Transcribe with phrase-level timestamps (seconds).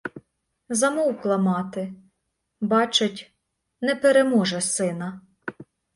[0.69, 1.93] Замовкла мати:
[2.61, 3.33] бачить—
[3.81, 5.21] не переможе сина.